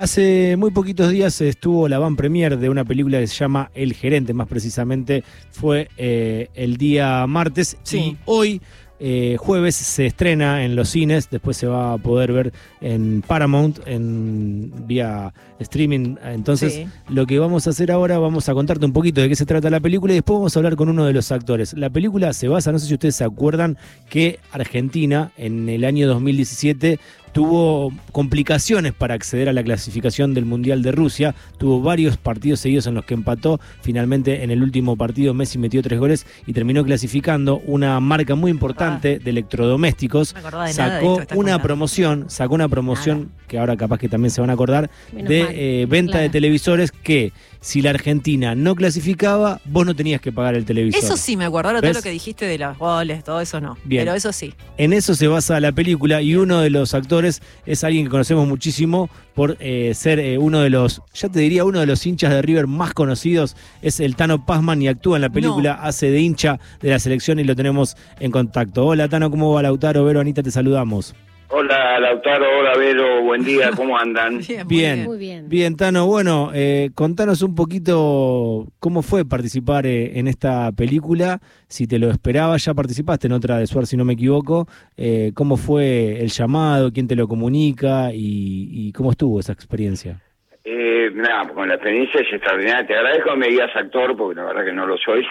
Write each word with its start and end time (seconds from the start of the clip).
Hace 0.00 0.54
muy 0.56 0.70
poquitos 0.70 1.10
días 1.10 1.40
estuvo 1.40 1.88
la 1.88 1.98
van 1.98 2.14
premier 2.14 2.56
de 2.56 2.70
una 2.70 2.84
película 2.84 3.18
que 3.18 3.26
se 3.26 3.34
llama 3.34 3.72
El 3.74 3.94
Gerente, 3.94 4.32
más 4.32 4.46
precisamente 4.46 5.24
fue 5.50 5.88
eh, 5.96 6.50
el 6.54 6.76
día 6.76 7.26
martes 7.26 7.76
Sí. 7.82 7.98
y 7.98 8.16
hoy 8.24 8.62
eh, 9.00 9.34
jueves 9.40 9.74
se 9.74 10.06
estrena 10.06 10.64
en 10.64 10.76
los 10.76 10.90
cines, 10.90 11.28
después 11.30 11.56
se 11.56 11.66
va 11.66 11.94
a 11.94 11.98
poder 11.98 12.32
ver 12.32 12.52
en 12.80 13.22
Paramount 13.26 13.78
en 13.86 14.72
vía 14.86 15.32
streaming. 15.58 16.16
Entonces, 16.24 16.74
Sí. 16.74 16.86
lo 17.08 17.26
que 17.26 17.38
vamos 17.38 17.66
a 17.66 17.70
hacer 17.70 17.90
ahora, 17.90 18.18
vamos 18.18 18.48
a 18.48 18.54
contarte 18.54 18.84
un 18.86 18.92
poquito 18.92 19.20
de 19.20 19.28
qué 19.28 19.34
se 19.36 19.46
trata 19.46 19.70
la 19.70 19.80
película 19.80 20.12
y 20.12 20.16
después 20.16 20.36
vamos 20.38 20.56
a 20.56 20.58
hablar 20.60 20.76
con 20.76 20.88
uno 20.88 21.04
de 21.04 21.12
los 21.12 21.32
actores. 21.32 21.72
La 21.74 21.90
película 21.90 22.32
se 22.32 22.48
basa, 22.48 22.70
no 22.72 22.78
sé 22.78 22.86
si 22.86 22.94
ustedes 22.94 23.16
se 23.16 23.24
acuerdan, 23.24 23.76
que 24.08 24.38
Argentina 24.52 25.32
en 25.36 25.68
el 25.68 25.84
año 25.84 26.06
2017 26.08 26.98
tuvo 27.32 27.92
complicaciones 28.10 28.94
para 28.94 29.14
acceder 29.14 29.48
a 29.48 29.52
la 29.52 29.62
clasificación 29.62 30.32
del 30.34 30.46
Mundial 30.46 30.82
de 30.82 30.92
Rusia, 30.92 31.34
tuvo 31.58 31.80
varios 31.82 32.16
partidos 32.16 32.58
seguidos 32.60 32.86
en 32.86 32.94
los 32.94 33.04
que 33.04 33.14
empató, 33.14 33.60
finalmente 33.82 34.42
en 34.42 34.50
el 34.50 34.62
último 34.62 34.96
partido 34.96 35.34
Messi 35.34 35.58
metió 35.58 35.82
tres 35.82 36.00
goles 36.00 36.26
y 36.46 36.52
terminó 36.54 36.82
clasificando 36.84 37.60
una 37.66 38.00
marca 38.00 38.34
muy 38.34 38.50
importante 38.50 39.18
de 39.18 39.30
electrodomésticos, 39.30 40.34
No 40.34 40.40
me 40.40 40.40
acordaba 40.40 40.64
de 40.64 40.68
de 40.70 40.74
sacó 40.74 41.20
esto 41.20 41.34
una 41.34 41.52
contando. 41.52 41.62
promoción, 41.62 42.24
sacó 42.28 42.54
una 42.54 42.67
promoción 42.68 43.30
que 43.48 43.58
ahora 43.58 43.76
capaz 43.76 43.98
que 43.98 44.08
también 44.08 44.30
se 44.30 44.40
van 44.40 44.50
a 44.50 44.52
acordar, 44.52 44.90
Menos 45.12 45.28
de 45.28 45.82
eh, 45.82 45.86
venta 45.86 46.18
de 46.18 46.28
televisores 46.28 46.92
que 46.92 47.32
si 47.60 47.82
la 47.82 47.90
Argentina 47.90 48.54
no 48.54 48.76
clasificaba, 48.76 49.60
vos 49.64 49.84
no 49.84 49.96
tenías 49.96 50.20
que 50.20 50.30
pagar 50.30 50.54
el 50.54 50.64
televisor. 50.64 51.02
Eso 51.02 51.16
sí 51.16 51.36
me 51.36 51.44
acuerdo, 51.44 51.70
ahora 51.70 51.80
todo 51.80 51.88
¿Ves? 51.88 51.96
lo 51.96 52.02
que 52.02 52.10
dijiste 52.10 52.44
de 52.44 52.58
los 52.58 52.78
goles, 52.78 53.24
todo 53.24 53.40
eso 53.40 53.60
no. 53.60 53.76
Bien. 53.84 54.02
Pero 54.02 54.14
eso 54.14 54.32
sí. 54.32 54.54
En 54.76 54.92
eso 54.92 55.14
se 55.14 55.26
basa 55.26 55.58
la 55.60 55.72
película 55.72 56.22
y 56.22 56.36
uno 56.36 56.60
de 56.60 56.70
los 56.70 56.94
actores 56.94 57.42
es 57.66 57.82
alguien 57.82 58.04
que 58.04 58.10
conocemos 58.10 58.46
muchísimo 58.46 59.10
por 59.34 59.56
eh, 59.60 59.92
ser 59.94 60.18
eh, 60.18 60.38
uno 60.38 60.60
de 60.60 60.70
los, 60.70 61.02
ya 61.14 61.28
te 61.28 61.40
diría, 61.40 61.64
uno 61.64 61.80
de 61.80 61.86
los 61.86 62.04
hinchas 62.06 62.30
de 62.30 62.42
River 62.42 62.66
más 62.66 62.92
conocidos. 62.92 63.56
Es 63.82 64.00
el 64.00 64.14
Tano 64.14 64.44
Pazman 64.44 64.82
y 64.82 64.88
actúa 64.88 65.16
en 65.16 65.22
la 65.22 65.30
película, 65.30 65.74
hace 65.74 66.10
de 66.10 66.20
hincha 66.20 66.60
de 66.80 66.90
la 66.90 66.98
selección 66.98 67.38
y 67.38 67.44
lo 67.44 67.56
tenemos 67.56 67.96
en 68.20 68.30
contacto. 68.30 68.86
Hola 68.86 69.08
Tano, 69.08 69.30
¿cómo 69.30 69.52
va 69.52 69.62
Lautaro? 69.62 70.04
Vero, 70.04 70.20
Anita, 70.20 70.42
te 70.42 70.50
saludamos. 70.50 71.14
Hola 71.50 71.98
Lautaro, 71.98 72.58
hola 72.58 72.76
Vero, 72.76 73.22
buen 73.22 73.42
día, 73.42 73.70
¿cómo 73.76 73.98
andan? 73.98 74.38
Bien, 74.38 74.66
muy 74.66 74.76
Bien. 74.76 75.04
Muy 75.04 75.18
bien. 75.18 75.48
Bien, 75.48 75.76
Tano, 75.76 76.06
bueno, 76.06 76.50
eh, 76.54 76.90
contanos 76.94 77.42
un 77.42 77.54
poquito 77.54 78.66
cómo 78.78 79.02
fue 79.02 79.24
participar 79.24 79.86
eh, 79.86 80.18
en 80.18 80.28
esta 80.28 80.70
película, 80.72 81.40
si 81.66 81.86
te 81.86 81.98
lo 81.98 82.10
esperabas, 82.10 82.64
ya 82.64 82.74
participaste 82.74 83.28
en 83.28 83.32
otra 83.32 83.58
de 83.58 83.66
Suar, 83.66 83.86
si 83.86 83.96
no 83.96 84.04
me 84.04 84.12
equivoco, 84.12 84.66
eh, 84.96 85.32
cómo 85.34 85.56
fue 85.56 86.20
el 86.20 86.28
llamado, 86.28 86.92
quién 86.92 87.08
te 87.08 87.16
lo 87.16 87.26
comunica 87.26 88.12
y, 88.12 88.68
y 88.70 88.92
cómo 88.92 89.10
estuvo 89.12 89.40
esa 89.40 89.52
experiencia. 89.52 90.20
Eh, 90.64 91.10
nada, 91.14 91.48
con 91.48 91.66
la 91.66 91.76
experiencia 91.76 92.20
es 92.20 92.30
extraordinaria. 92.30 92.86
Te 92.86 92.94
agradezco 92.94 93.30
que 93.30 93.36
me 93.38 93.48
digas 93.48 93.74
actor, 93.74 94.14
porque 94.18 94.38
la 94.38 94.44
verdad 94.44 94.66
que 94.66 94.72
no 94.74 94.86
lo 94.86 94.98
soy. 94.98 95.26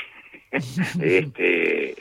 este, 1.02 1.96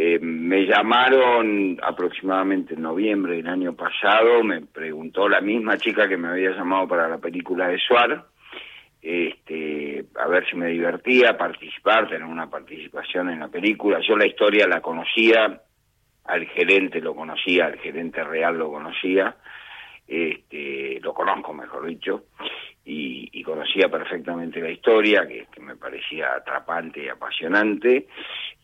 eh, 0.00 0.20
me 0.20 0.64
llamaron 0.64 1.76
aproximadamente 1.82 2.74
en 2.74 2.82
noviembre 2.82 3.34
del 3.34 3.48
año 3.48 3.74
pasado, 3.74 4.44
me 4.44 4.60
preguntó 4.60 5.28
la 5.28 5.40
misma 5.40 5.76
chica 5.76 6.08
que 6.08 6.16
me 6.16 6.28
había 6.28 6.52
llamado 6.52 6.86
para 6.86 7.08
la 7.08 7.18
película 7.18 7.66
de 7.66 7.80
Suar, 7.80 8.26
este, 9.02 10.04
a 10.14 10.28
ver 10.28 10.48
si 10.48 10.54
me 10.54 10.68
divertía 10.68 11.36
participar, 11.36 12.08
tener 12.08 12.22
una 12.22 12.48
participación 12.48 13.28
en 13.30 13.40
la 13.40 13.48
película. 13.48 13.98
Yo 13.98 14.16
la 14.16 14.28
historia 14.28 14.68
la 14.68 14.80
conocía, 14.80 15.62
al 16.26 16.46
gerente 16.46 17.00
lo 17.00 17.16
conocía, 17.16 17.66
al 17.66 17.80
gerente 17.80 18.22
real 18.22 18.56
lo 18.56 18.70
conocía, 18.70 19.34
este, 20.08 20.98
lo 21.02 21.12
conozco 21.14 21.52
mejor 21.52 21.86
dicho, 21.86 22.24
y, 22.84 23.28
y 23.32 23.42
conocía 23.42 23.88
perfectamente 23.90 24.60
la 24.60 24.70
historia, 24.70 25.26
que, 25.28 25.46
que 25.52 25.60
me 25.60 25.76
parecía 25.76 26.32
atrapante 26.36 27.04
y 27.04 27.08
apasionante. 27.08 28.06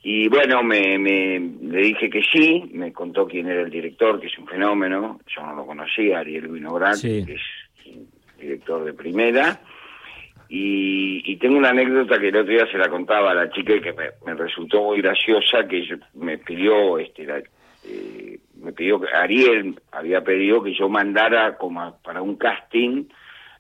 Y 0.03 0.29
bueno, 0.29 0.63
me, 0.63 0.99
me- 0.99 1.39
le 1.63 1.79
dije 1.83 2.09
que 2.09 2.23
sí, 2.33 2.71
me 2.73 2.93
contó 2.93 3.27
quién 3.27 3.49
era 3.49 3.61
el 3.63 3.71
director, 3.71 4.19
que 4.21 4.29
es 4.29 4.39
un 4.39 4.47
fenómeno, 4.47 5.21
yo 5.27 5.43
no 5.45 5.55
lo 5.55 5.67
conocía, 5.67 6.21
Ariel 6.21 6.51
Winograd, 6.51 6.95
Sí. 6.95 7.25
que 7.27 7.35
es 7.35 7.99
director 8.39 8.83
de 8.85 8.95
primera. 8.95 9.61
Y, 10.49 11.23
y 11.25 11.37
tengo 11.37 11.57
una 11.57 11.71
anécdota 11.71 12.19
que 12.19 12.29
el 12.29 12.37
otro 12.37 12.53
día 12.53 12.67
se 12.71 12.79
la 12.79 12.89
contaba 12.89 13.31
a 13.31 13.35
la 13.35 13.51
chica 13.51 13.75
y 13.75 13.81
que 13.81 13.93
me, 13.93 14.11
me 14.27 14.35
resultó 14.35 14.83
muy 14.85 15.01
graciosa, 15.01 15.67
que 15.67 15.87
yo- 15.87 15.97
me 16.15 16.39
pidió, 16.39 16.99
este, 16.99 17.25
la- 17.25 17.43
eh, 17.87 18.34
me 18.65 18.73
pidió 18.73 19.01
que 19.01 19.09
Ariel 19.15 19.81
había 19.93 20.23
pedido 20.23 20.63
que 20.63 20.75
yo 20.75 20.89
mandara 20.89 21.57
como 21.57 21.83
a- 21.83 21.97
para 22.03 22.23
un 22.23 22.37
casting, 22.37 23.05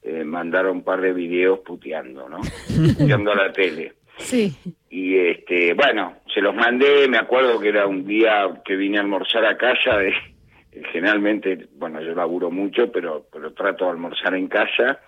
eh, 0.03 0.25
mandara 0.25 0.71
un 0.71 0.83
par 0.83 1.01
de 1.01 1.13
videos 1.13 1.61
puteando, 1.61 2.29
¿no? 2.29 2.39
puteando 2.99 3.33
a 3.33 3.37
la 3.37 3.53
tele. 3.53 3.93
Sí. 4.17 4.53
Y 4.91 5.17
este, 5.17 5.75
bueno, 5.75 6.19
se 6.33 6.41
los 6.41 6.55
mandé, 6.55 7.09
me 7.09 7.19
acuerdo 7.19 7.59
que 7.61 7.69
era 7.69 7.87
un 7.87 8.07
día 8.07 8.61
que 8.65 8.77
vine 8.77 8.99
a 8.99 9.01
almorzar 9.01 9.45
a 9.45 9.57
casa, 9.57 9.99
de, 9.99 10.13
generalmente, 10.93 11.67
bueno, 11.77 12.01
yo 12.01 12.15
laburo 12.15 12.51
mucho, 12.51 12.91
pero, 12.93 13.27
pero 13.33 13.53
trato 13.53 13.85
de 13.87 13.91
almorzar 13.93 14.35
en 14.35 14.49
casa, 14.49 15.01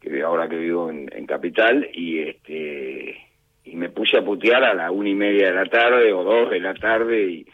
que 0.00 0.22
ahora 0.22 0.48
que 0.48 0.56
vivo 0.56 0.90
en, 0.90 1.10
en 1.12 1.26
Capital, 1.26 1.88
y 1.92 2.20
este 2.20 3.24
y 3.64 3.76
me 3.76 3.90
puse 3.90 4.16
a 4.16 4.24
putear 4.24 4.64
a 4.64 4.72
la 4.72 4.90
una 4.90 5.10
y 5.10 5.14
media 5.14 5.48
de 5.48 5.54
la 5.54 5.66
tarde 5.66 6.10
o 6.12 6.24
dos 6.24 6.48
de 6.48 6.58
la 6.60 6.72
tarde 6.72 7.22
y, 7.22 7.46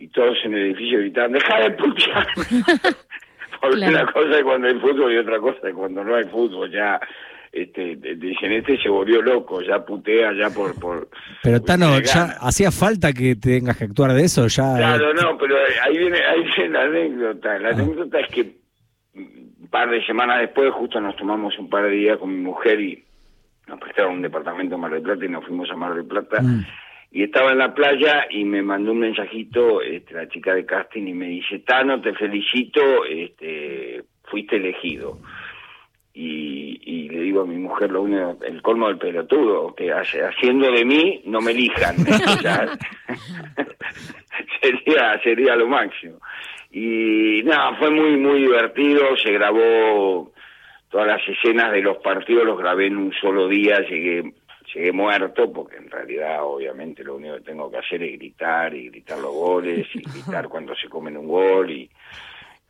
y 0.00 0.08
todos 0.08 0.38
en 0.44 0.54
el 0.54 0.66
edificio 0.66 0.98
gritaban, 0.98 1.32
deja 1.32 1.60
de 1.60 1.70
putear. 1.72 2.26
Porque 3.60 3.76
Claro. 3.76 3.92
una 3.92 4.12
cosa 4.12 4.38
es 4.38 4.42
cuando 4.42 4.68
hay 4.68 4.74
fútbol 4.80 5.12
y 5.12 5.18
otra 5.18 5.38
cosa 5.38 5.68
es 5.68 5.74
cuando 5.74 6.02
no 6.02 6.14
hay 6.14 6.24
fútbol, 6.24 6.70
ya 6.70 6.98
este, 7.52 7.96
dicen 7.96 8.52
este 8.52 8.78
se 8.80 8.88
volvió 8.88 9.20
loco, 9.20 9.60
ya 9.60 9.84
putea 9.84 10.32
ya 10.32 10.48
por... 10.48 10.74
por 10.80 11.08
Pero 11.42 11.58
porque 11.58 11.66
Tano, 11.66 12.00
¿ya 12.00 12.36
hacía 12.40 12.70
falta 12.70 13.12
que 13.12 13.36
tengas 13.36 13.76
que 13.76 13.84
actuar 13.84 14.14
de 14.14 14.24
eso? 14.24 14.46
Ya, 14.46 14.76
Claro, 14.76 15.12
no, 15.12 15.36
pero 15.36 15.56
ahí 15.82 15.98
viene, 15.98 16.18
ahí 16.24 16.44
viene 16.56 16.70
la 16.70 16.82
anécdota. 16.84 17.58
La 17.58 17.68
anécdota 17.68 18.20
es 18.20 18.28
que 18.28 18.56
un 19.14 19.68
par 19.70 19.90
de 19.90 20.02
semanas 20.06 20.40
después 20.40 20.72
justo 20.72 20.98
nos 20.98 21.14
tomamos 21.16 21.58
un 21.58 21.68
par 21.68 21.84
de 21.84 21.90
días 21.90 22.16
con 22.16 22.34
mi 22.34 22.40
mujer 22.40 22.80
y 22.80 23.04
nos 23.66 23.78
prestaron 23.78 24.14
un 24.14 24.22
departamento 24.22 24.76
en 24.76 24.80
Mar 24.80 24.92
del 24.92 25.02
Plata 25.02 25.24
y 25.26 25.28
nos 25.28 25.44
fuimos 25.44 25.70
a 25.70 25.76
Mar 25.76 25.94
del 25.94 26.06
Plata. 26.06 26.40
Mm. 26.40 26.64
Y 27.12 27.24
estaba 27.24 27.50
en 27.52 27.58
la 27.58 27.74
playa 27.74 28.26
y 28.30 28.44
me 28.44 28.62
mandó 28.62 28.92
un 28.92 29.00
mensajito 29.00 29.82
este, 29.82 30.14
la 30.14 30.28
chica 30.28 30.54
de 30.54 30.64
casting 30.64 31.08
y 31.08 31.12
me 31.14 31.26
dice, 31.26 31.58
Tano, 31.60 32.00
te 32.00 32.14
felicito, 32.14 33.04
este, 33.04 34.02
fuiste 34.24 34.56
elegido. 34.56 35.18
Y, 36.14 36.80
y 36.82 37.08
le 37.08 37.20
digo 37.22 37.42
a 37.42 37.46
mi 37.46 37.56
mujer 37.56 37.90
lo 37.90 38.02
único, 38.02 38.38
el 38.44 38.62
colmo 38.62 38.88
del 38.88 38.98
pelotudo, 38.98 39.74
que 39.74 39.90
hace- 39.92 40.22
haciendo 40.24 40.70
de 40.70 40.84
mí 40.84 41.22
no 41.24 41.40
me 41.40 41.50
elijan. 41.52 41.96
Sería, 44.62 45.20
sería 45.22 45.56
lo 45.56 45.66
máximo. 45.68 46.18
Y 46.70 47.42
nada, 47.44 47.76
fue 47.78 47.90
muy, 47.90 48.16
muy 48.16 48.40
divertido, 48.40 49.16
se 49.16 49.32
grabó 49.32 50.32
todas 50.90 51.06
las 51.06 51.28
escenas 51.28 51.72
de 51.72 51.82
los 51.82 51.98
partidos, 51.98 52.44
los 52.44 52.58
grabé 52.58 52.86
en 52.86 52.96
un 52.96 53.12
solo 53.14 53.48
día, 53.48 53.80
llegué, 53.80 54.32
llegué 54.74 54.92
muerto, 54.92 55.52
porque 55.52 55.76
en 55.76 55.90
realidad 55.90 56.44
obviamente 56.44 57.02
lo 57.04 57.16
único 57.16 57.34
que 57.36 57.40
tengo 57.42 57.70
que 57.70 57.78
hacer 57.78 58.02
es 58.02 58.18
gritar 58.18 58.74
y 58.74 58.88
gritar 58.90 59.18
los 59.18 59.32
goles 59.32 59.86
y 59.94 60.00
gritar 60.02 60.48
cuando 60.50 60.74
se 60.76 60.88
comen 60.88 61.16
un 61.16 61.26
gol 61.28 61.70
y, 61.70 61.90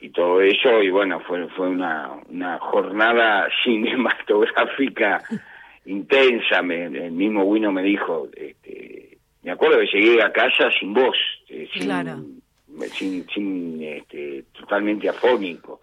y 0.01 0.11
todo 0.11 0.41
eso, 0.41 0.83
y 0.83 0.91
bueno, 0.91 1.21
fue, 1.21 1.47
fue 1.49 1.69
una, 1.69 2.11
una 2.29 2.59
jornada 2.59 3.49
cinematográfica 3.65 5.23
intensa, 5.87 6.63
me- 6.63 6.87
el 6.87 7.13
mismo 7.13 7.43
Wino 7.45 7.73
me 7.73 7.83
dijo, 7.83 8.29
este, 8.35 9.19
me 9.43 9.51
acuerdo 9.51 9.79
que 9.81 9.87
llegué 9.87 10.23
a 10.23 10.33
casa 10.33 10.71
sin 10.79 10.93
voz, 10.95 11.17
eh, 11.49 11.69
sin, 11.73 11.83
Claro. 11.83 12.17
sin, 12.93 13.27
sin, 13.31 13.83
este, 13.83 14.45
totalmente 14.53 15.09
afónico. 15.09 15.81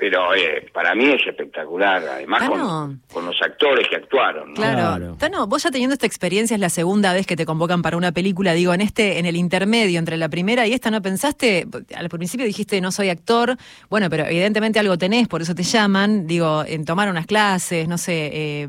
Pero 0.00 0.34
eh, 0.34 0.66
para 0.72 0.94
mí 0.94 1.04
es 1.10 1.26
espectacular, 1.26 2.02
además 2.02 2.48
con, 2.48 3.26
los 3.26 3.42
actores 3.42 3.86
que 3.86 3.96
actuaron. 3.96 4.48
¿no? 4.48 4.54
Claro. 4.54 4.78
Claro. 4.80 5.16
Tano, 5.18 5.46
vos 5.46 5.62
ya 5.62 5.70
teniendo 5.70 5.92
esta 5.92 6.06
experiencia, 6.06 6.54
es 6.54 6.60
la 6.60 6.70
segunda 6.70 7.12
vez 7.12 7.26
que 7.26 7.36
te 7.36 7.44
convocan 7.44 7.82
para 7.82 7.98
una 7.98 8.10
película, 8.10 8.54
digo, 8.54 8.72
en 8.72 8.80
este, 8.80 9.18
en 9.18 9.26
el 9.26 9.36
intermedio 9.36 9.98
entre 9.98 10.16
la 10.16 10.30
primera 10.30 10.66
y 10.66 10.72
esta, 10.72 10.90
¿no 10.90 11.02
pensaste? 11.02 11.66
Al 11.94 12.08
principio 12.08 12.46
dijiste 12.46 12.80
no 12.80 12.92
soy 12.92 13.10
actor, 13.10 13.56
bueno, 13.90 14.08
pero 14.08 14.24
evidentemente 14.24 14.78
algo 14.78 14.96
tenés, 14.96 15.28
por 15.28 15.42
eso 15.42 15.54
te 15.54 15.64
llaman, 15.64 16.26
digo, 16.26 16.64
en 16.66 16.86
tomar 16.86 17.10
unas 17.10 17.26
clases, 17.26 17.86
no 17.86 17.98
sé, 17.98 18.30
eh, 18.32 18.68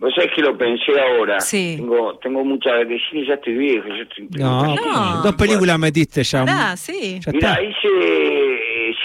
Vos 0.00 0.14
sabés 0.14 0.30
que 0.32 0.42
lo 0.42 0.56
pensé 0.56 0.92
ahora. 1.00 1.40
Sí. 1.40 1.74
Tengo, 1.76 2.16
tengo 2.18 2.44
mucha 2.44 2.70
de 2.74 2.84
decir, 2.84 3.26
ya 3.26 3.34
estoy 3.34 3.54
viejo. 3.54 3.88
Yo 3.88 4.02
estoy, 4.04 4.28
No, 4.38 4.76
No. 4.76 5.22
dos 5.24 5.34
películas 5.34 5.76
metiste 5.76 6.22
ya. 6.22 6.44
pará, 6.44 6.76
sí. 6.76 7.18
Ya 7.18 7.32
Mira, 7.32 7.54
está. 7.54 7.62
hice 7.64 7.88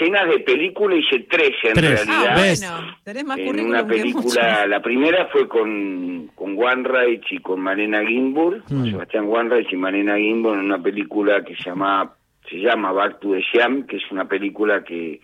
escenas 0.04 0.28
de 0.28 0.40
película, 0.40 0.94
hice 0.96 1.20
tres 1.30 1.50
en 1.64 1.74
Tres. 1.74 2.06
realidad. 2.06 2.34
Ah, 2.36 2.38
bueno, 2.38 2.96
tenés 3.04 3.24
más 3.24 3.38
en 3.38 3.60
una 3.66 3.86
película, 3.86 4.66
la 4.66 4.80
primera 4.80 5.26
fue 5.26 5.48
con, 5.48 6.30
con 6.34 6.56
Wanreich 6.56 7.32
y 7.32 7.38
con 7.38 7.60
Marina 7.60 8.04
Gimbur, 8.06 8.62
con 8.64 8.82
Mm. 8.82 8.90
Sebastián 8.90 9.24
Wanreich 9.26 9.72
y 9.72 9.76
Marina 9.76 10.16
Gimbur 10.16 10.54
en 10.54 10.64
una 10.66 10.82
película 10.82 11.42
que 11.44 11.54
se 11.56 11.64
llama, 11.70 12.14
se 12.48 12.56
llama 12.56 12.92
Back 12.92 13.20
to 13.20 13.32
the 13.32 13.42
Siam, 13.50 13.86
que 13.86 13.96
es 13.96 14.10
una 14.10 14.26
película 14.26 14.82
que 14.84 15.20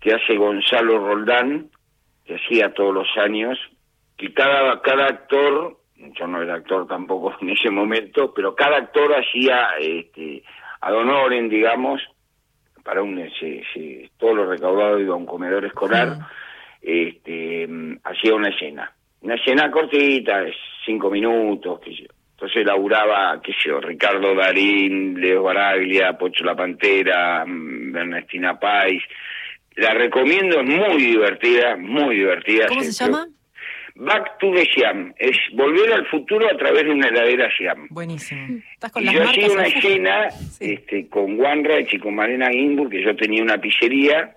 que 0.00 0.14
hace 0.14 0.34
Gonzalo 0.34 0.98
Roldán, 0.98 1.68
que 2.24 2.36
hacía 2.36 2.72
todos 2.72 2.94
los 2.94 3.08
años, 3.18 3.58
que 4.16 4.32
cada, 4.32 4.80
cada 4.80 5.04
actor, 5.04 5.76
yo 6.18 6.26
no 6.26 6.40
era 6.40 6.54
actor 6.54 6.86
tampoco 6.86 7.34
en 7.42 7.50
ese 7.50 7.68
momento, 7.70 8.32
pero 8.34 8.54
cada 8.54 8.78
actor 8.78 9.12
hacía 9.14 9.68
este, 9.78 10.42
ad 10.80 10.94
honorem, 10.94 11.50
digamos, 11.50 12.00
para 12.82 13.02
un 13.02 13.18
ese, 13.18 14.10
todo 14.18 14.34
lo 14.34 14.50
recaudado 14.50 14.98
iba 14.98 15.14
a 15.14 15.18
un 15.18 15.26
comedor 15.26 15.64
escolar, 15.64 16.18
este, 16.80 17.68
hacía 18.04 18.34
una 18.34 18.48
escena. 18.48 18.92
Una 19.22 19.34
escena 19.34 19.70
cortita, 19.70 20.44
cinco 20.84 21.10
minutos, 21.10 21.80
que 21.80 21.94
yo. 21.94 22.06
Entonces 22.32 22.64
laburaba, 22.64 23.38
qué 23.42 23.52
sé 23.52 23.68
yo, 23.68 23.80
Ricardo 23.80 24.34
Darín, 24.34 25.20
Leo 25.20 25.42
Baraglia, 25.42 26.16
Pocho 26.16 26.42
La 26.42 26.56
Pantera, 26.56 27.44
mm, 27.46 27.94
Ernestina 27.94 28.58
Pais. 28.58 29.02
La 29.76 29.92
recomiendo, 29.92 30.60
es 30.60 30.66
muy 30.66 31.04
divertida, 31.04 31.76
muy 31.76 32.16
divertida. 32.16 32.66
¿Cómo 32.66 32.82
se 32.82 32.92
llama? 32.92 33.28
Back 34.00 34.38
to 34.38 34.50
the 34.54 34.64
Siam, 34.74 35.12
es 35.18 35.36
volver 35.52 35.92
al 35.92 36.06
futuro 36.06 36.46
a 36.50 36.56
través 36.56 36.84
de 36.84 36.90
una 36.90 37.08
heladera 37.08 37.50
Siam. 37.54 37.86
Buenísimo. 37.90 38.60
¿Estás 38.72 38.92
con 38.92 39.02
y 39.02 39.12
yo 39.12 39.22
hacía 39.22 39.52
una 39.52 39.66
escena 39.66 40.28
este, 40.60 41.06
con 41.08 41.38
y 41.38 41.98
con 41.98 42.14
Marina 42.14 42.48
Gimbur, 42.48 42.88
que 42.88 43.02
yo 43.02 43.14
tenía 43.14 43.42
una 43.42 43.58
pizzería, 43.58 44.32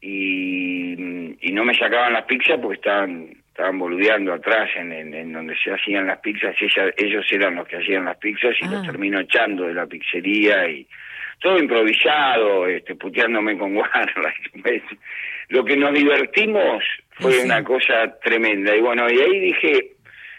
y, 0.00 0.92
y 1.40 1.52
no 1.52 1.64
me 1.64 1.76
sacaban 1.76 2.12
las 2.12 2.24
pizzas 2.26 2.60
porque 2.60 2.76
estaban 2.76 3.37
estaban 3.58 3.80
boludeando 3.80 4.32
atrás 4.32 4.70
en, 4.76 4.92
en, 4.92 5.32
donde 5.32 5.56
se 5.56 5.72
hacían 5.72 6.06
las 6.06 6.20
pizzas, 6.20 6.54
ella, 6.60 6.92
ellos 6.96 7.26
eran 7.32 7.56
los 7.56 7.66
que 7.66 7.78
hacían 7.78 8.04
las 8.04 8.16
pizzas 8.18 8.54
y 8.60 8.66
los 8.66 8.84
ah. 8.84 8.86
terminó 8.86 9.18
echando 9.18 9.64
de 9.64 9.74
la 9.74 9.84
pizzería 9.84 10.68
y 10.68 10.86
todo 11.40 11.58
improvisado, 11.58 12.68
este, 12.68 12.94
puteándome 12.94 13.58
con 13.58 13.74
guarda. 13.74 14.32
Lo 15.48 15.64
que 15.64 15.76
nos 15.76 15.92
divertimos 15.92 16.84
fue 17.14 17.42
una 17.42 17.64
cosa 17.64 18.16
tremenda 18.22 18.76
y 18.76 18.80
bueno, 18.80 19.10
y 19.10 19.18
ahí 19.18 19.40
dije, 19.40 19.96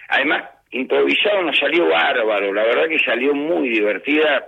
además 0.08 0.44
improvisado 0.72 1.44
nos 1.44 1.60
salió 1.60 1.90
bárbaro, 1.90 2.54
la 2.54 2.64
verdad 2.64 2.88
que 2.88 3.00
salió 3.00 3.34
muy 3.34 3.68
divertida, 3.68 4.46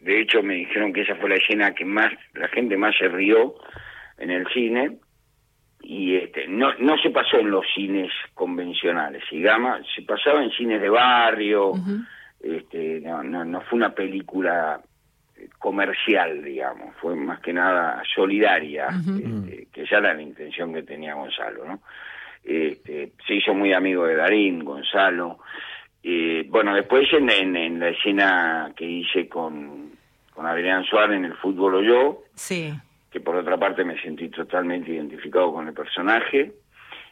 de 0.00 0.22
hecho 0.22 0.42
me 0.42 0.54
dijeron 0.54 0.94
que 0.94 1.02
esa 1.02 1.16
fue 1.16 1.28
la 1.28 1.36
escena 1.36 1.74
que 1.74 1.84
más, 1.84 2.10
la 2.32 2.48
gente 2.48 2.78
más 2.78 2.96
se 2.96 3.06
rió 3.08 3.54
en 4.16 4.30
el 4.30 4.46
cine 4.48 4.92
y 5.86 6.16
este, 6.16 6.48
no, 6.48 6.74
no 6.78 6.96
se 6.98 7.10
pasó 7.10 7.38
en 7.38 7.50
los 7.50 7.64
cines 7.74 8.10
convencionales, 8.32 9.22
digamos, 9.30 9.80
se 9.94 10.02
pasaba 10.02 10.42
en 10.42 10.50
cines 10.50 10.80
de 10.80 10.88
barrio, 10.88 11.74
este, 12.40 13.00
no, 13.00 13.22
no, 13.22 13.44
no 13.44 13.60
fue 13.62 13.76
una 13.76 13.94
película 13.94 14.80
comercial, 15.58 16.42
digamos, 16.42 16.96
fue 16.96 17.14
más 17.14 17.40
que 17.40 17.52
nada 17.52 18.02
solidaria, 18.14 18.88
este, 18.88 19.68
que 19.72 19.84
ya 19.84 19.98
era 19.98 20.14
la 20.14 20.22
intención 20.22 20.72
que 20.72 20.82
tenía 20.82 21.14
Gonzalo, 21.14 21.66
¿no? 21.66 21.80
Este, 22.42 23.12
se 23.26 23.34
hizo 23.34 23.54
muy 23.54 23.72
amigo 23.72 24.06
de 24.06 24.16
Darín, 24.16 24.64
Gonzalo. 24.64 25.38
Eh, 26.02 26.46
bueno, 26.48 26.74
después 26.74 27.06
en, 27.12 27.30
en, 27.30 27.78
la 27.78 27.88
escena 27.88 28.72
que 28.76 28.84
hice 28.84 29.28
con, 29.28 29.92
con 30.32 30.46
Adrián 30.46 30.84
Suárez 30.84 31.16
en 31.16 31.24
el 31.26 31.34
fútbol 31.34 31.76
o 31.76 31.82
yo, 31.82 32.22
sí 32.34 32.74
que 33.14 33.20
por 33.20 33.36
otra 33.36 33.56
parte 33.56 33.84
me 33.84 33.96
sentí 34.02 34.28
totalmente 34.28 34.90
identificado 34.90 35.52
con 35.52 35.68
el 35.68 35.72
personaje. 35.72 36.50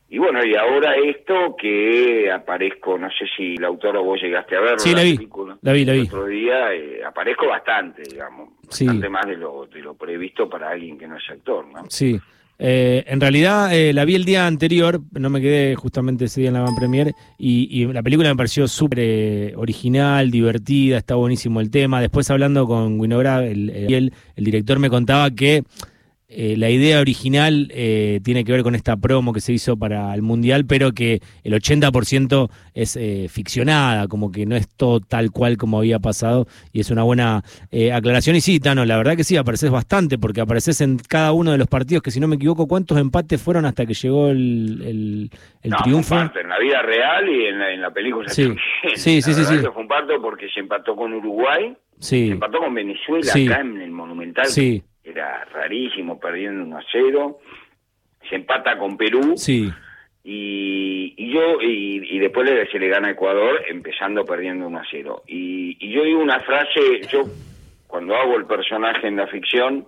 Y 0.08 0.18
bueno, 0.18 0.44
y 0.44 0.56
ahora 0.56 0.96
esto 0.96 1.54
que 1.56 2.28
aparezco, 2.28 2.98
no 2.98 3.08
sé 3.10 3.24
si 3.36 3.54
el 3.54 3.64
autor 3.64 3.98
o 3.98 4.02
vos 4.02 4.20
llegaste 4.20 4.56
a 4.56 4.60
verlo, 4.60 4.80
sí, 4.80 4.92
la, 4.96 5.02
vi, 5.04 5.16
la 5.62 5.72
vi, 5.72 5.84
la 5.84 5.92
vi. 5.92 6.00
El 6.00 6.06
otro 6.08 6.26
día 6.26 6.74
eh, 6.74 7.04
aparezco 7.04 7.46
bastante, 7.46 8.02
digamos, 8.02 8.48
bastante 8.64 9.08
más 9.08 9.26
de 9.26 9.36
lo, 9.36 9.66
de 9.66 9.80
lo 9.80 9.94
previsto 9.94 10.50
para 10.50 10.70
alguien 10.70 10.98
que 10.98 11.06
no 11.06 11.16
es 11.16 11.30
actor, 11.30 11.66
¿no? 11.72 11.84
Sí. 11.88 12.20
Eh, 12.58 13.04
en 13.06 13.20
realidad 13.20 13.72
eh, 13.72 13.92
la 13.92 14.04
vi 14.04 14.16
el 14.16 14.24
día 14.24 14.48
anterior, 14.48 15.00
no 15.12 15.30
me 15.30 15.40
quedé 15.40 15.76
justamente 15.76 16.24
ese 16.24 16.40
día 16.40 16.48
en 16.48 16.54
la 16.54 16.62
Van 16.62 16.74
Premier, 16.74 17.12
y, 17.38 17.86
la 17.86 18.02
película 18.02 18.28
me 18.28 18.36
pareció 18.36 18.66
súper 18.66 19.54
original, 19.56 20.32
divertida, 20.32 20.98
está 20.98 21.14
buenísimo 21.14 21.60
el 21.60 21.70
tema. 21.70 22.00
Después 22.00 22.28
hablando 22.28 22.66
con 22.66 22.98
Winograd, 22.98 23.46
el, 23.46 23.70
el, 23.70 24.12
el 24.34 24.44
director 24.44 24.80
me 24.80 24.90
contaba 24.90 25.30
que 25.30 25.62
eh, 26.34 26.54
la 26.56 26.70
idea 26.70 26.98
original 27.00 27.68
eh, 27.74 28.20
tiene 28.24 28.42
que 28.44 28.52
ver 28.52 28.62
con 28.62 28.74
esta 28.74 28.96
promo 28.96 29.34
que 29.34 29.40
se 29.40 29.52
hizo 29.52 29.76
para 29.76 30.14
el 30.14 30.22
Mundial, 30.22 30.64
pero 30.66 30.92
que 30.92 31.20
el 31.44 31.52
80% 31.52 32.48
es 32.74 32.96
eh, 32.96 33.26
ficcionada, 33.28 34.08
como 34.08 34.32
que 34.32 34.46
no 34.46 34.56
es 34.56 34.66
todo 34.74 35.00
tal 35.00 35.30
cual 35.30 35.58
como 35.58 35.78
había 35.78 35.98
pasado, 35.98 36.46
y 36.72 36.80
es 36.80 36.90
una 36.90 37.02
buena 37.02 37.42
aclaración. 37.92 38.36
Y 38.36 38.40
sí, 38.40 38.60
Tano, 38.60 38.86
la 38.86 38.96
verdad 38.96 39.14
que 39.14 39.24
sí, 39.24 39.36
apareces 39.36 39.70
bastante, 39.70 40.16
porque 40.16 40.40
apareces 40.40 40.80
en 40.80 40.98
cada 40.98 41.32
uno 41.32 41.52
de 41.52 41.58
los 41.58 41.68
partidos, 41.68 42.02
que 42.02 42.10
si 42.10 42.18
no 42.18 42.28
me 42.28 42.36
equivoco, 42.36 42.66
¿cuántos 42.66 42.98
empates 42.98 43.40
fueron 43.42 43.66
hasta 43.66 43.84
que 43.84 43.92
llegó 43.92 44.28
el, 44.28 45.30
el, 45.62 45.72
triunfo? 45.82 46.14
en 46.14 46.48
la 46.48 46.58
vida 46.58 46.80
real 46.80 47.28
y 47.28 47.46
en 47.46 47.80
la, 47.82 47.90
película. 47.90 48.30
Sí, 48.30 48.54
sí, 48.94 49.20
sí, 49.20 49.34
sí, 49.34 49.58
Fue 49.58 49.82
un 49.82 49.88
parto 49.88 50.14
porque 50.22 50.48
se 50.48 50.60
empató 50.60 50.96
con 50.96 51.12
Uruguay, 51.12 51.76
se 51.98 52.28
empató 52.28 52.58
con 52.58 52.74
Venezuela 52.74 53.30
acá 53.30 53.60
en 53.60 53.82
el 53.82 53.90
Monumental. 53.90 54.46
Sí 54.46 54.82
era 55.04 55.44
rarísimo, 55.46 56.18
perdiendo 56.18 56.64
1 56.64 56.78
a 56.78 56.84
0. 56.90 57.38
Se 58.28 58.36
empata 58.36 58.78
con 58.78 58.96
Perú. 58.96 59.34
Sí. 59.36 59.70
Y, 60.24 61.14
y 61.16 61.32
yo, 61.32 61.60
y, 61.60 62.18
después 62.18 62.48
le, 62.48 62.70
se 62.70 62.78
le 62.78 62.88
gana 62.88 63.08
a 63.08 63.12
Ecuador, 63.12 63.64
empezando 63.68 64.24
perdiendo 64.24 64.66
1 64.66 64.78
a 64.78 64.84
0. 64.90 65.22
Y, 65.26 65.76
y 65.80 65.92
yo 65.92 66.04
digo 66.04 66.20
una 66.20 66.40
frase, 66.40 67.02
yo 67.10 67.24
cuando 67.88 68.16
hago 68.16 68.36
el 68.36 68.46
personaje 68.46 69.06
en 69.06 69.16
la 69.16 69.26
ficción, 69.26 69.86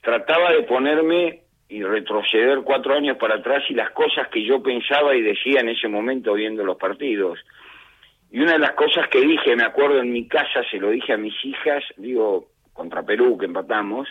trataba 0.00 0.52
de 0.52 0.62
ponerme 0.62 1.42
y 1.68 1.82
retroceder 1.84 2.62
cuatro 2.64 2.94
años 2.94 3.16
para 3.18 3.36
atrás 3.36 3.62
y 3.68 3.74
las 3.74 3.90
cosas 3.90 4.26
que 4.28 4.44
yo 4.44 4.60
pensaba 4.60 5.14
y 5.14 5.22
decía 5.22 5.60
en 5.60 5.68
ese 5.68 5.86
momento 5.86 6.34
viendo 6.34 6.64
los 6.64 6.76
partidos. 6.76 7.38
Y 8.32 8.40
una 8.40 8.52
de 8.54 8.58
las 8.58 8.72
cosas 8.72 9.08
que 9.08 9.20
dije, 9.20 9.54
me 9.54 9.64
acuerdo 9.64 10.00
en 10.00 10.12
mi 10.12 10.26
casa, 10.26 10.64
se 10.70 10.78
lo 10.78 10.90
dije 10.90 11.12
a 11.12 11.16
mis 11.16 11.34
hijas, 11.44 11.84
digo, 11.96 12.48
contra 12.72 13.04
Perú, 13.04 13.38
que 13.38 13.46
empatamos, 13.46 14.08